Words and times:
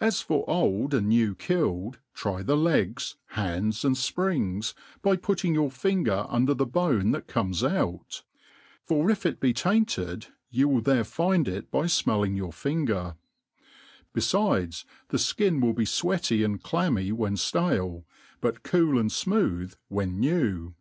At 0.00 0.06
I 0.06 0.06
33tt 0.06 0.06
THE 0.06 0.06
ART 0.06 0.06
OF 0.06 0.06
COOKERY; 0.06 0.08
As 0.08 0.22
for 0.22 0.54
oU 0.94 0.98
and 0.98 1.08
new 1.08 1.34
killed, 1.34 1.98
try 2.14 2.42
the 2.44 2.56
legs, 2.56 3.16
bands, 3.34 3.84
and 3.84 3.96
fprings, 3.96 4.74
by 5.02 5.16
puttins; 5.16 5.54
your 5.56 5.68
finser 5.70 6.26
under 6.32 6.54
the 6.54 6.64
bone 6.64 7.10
that 7.10 7.26
comes 7.26 7.64
out 7.64 8.22
*, 8.52 8.84
for 8.86 9.10
if 9.10 9.26
it 9.26 9.40
be 9.40 9.52
tainted, 9.52 10.28
you 10.50 10.68
will 10.68 10.80
there 10.80 11.02
find 11.02 11.48
it 11.48 11.72
by 11.72 11.86
fipelliog 11.86 12.36
your 12.36 12.52
finger; 12.52 13.16
be 14.12 14.22
lides, 14.32 14.84
the 15.08 15.16
(laiq 15.18 15.60
wUl 15.60 15.72
be 15.72 15.84
fweaty 15.84 16.44
and 16.44 16.62
clanuny 16.62 17.10
when 17.12 17.34
ftale, 17.34 18.04
but 18.40 18.62
cool 18.62 18.96
and 18.96 19.10
fmooth 19.10 19.74
when 19.88 20.20
new. 20.20 20.76